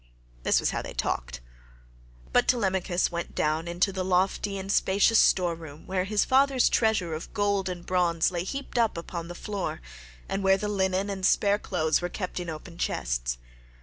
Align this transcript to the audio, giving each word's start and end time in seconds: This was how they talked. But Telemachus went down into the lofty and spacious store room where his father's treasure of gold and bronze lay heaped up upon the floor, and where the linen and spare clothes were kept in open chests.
This 0.41 0.59
was 0.59 0.71
how 0.71 0.81
they 0.81 0.95
talked. 0.95 1.41
But 2.33 2.47
Telemachus 2.47 3.11
went 3.11 3.35
down 3.35 3.67
into 3.67 3.91
the 3.93 4.03
lofty 4.03 4.57
and 4.57 4.71
spacious 4.71 5.19
store 5.19 5.53
room 5.53 5.85
where 5.85 6.05
his 6.05 6.25
father's 6.25 6.69
treasure 6.69 7.13
of 7.13 7.31
gold 7.35 7.69
and 7.69 7.85
bronze 7.85 8.31
lay 8.31 8.43
heaped 8.43 8.79
up 8.79 8.97
upon 8.97 9.27
the 9.27 9.35
floor, 9.35 9.79
and 10.27 10.41
where 10.43 10.57
the 10.57 10.67
linen 10.67 11.11
and 11.11 11.23
spare 11.23 11.59
clothes 11.59 12.01
were 12.01 12.09
kept 12.09 12.39
in 12.39 12.49
open 12.49 12.79
chests. 12.79 13.37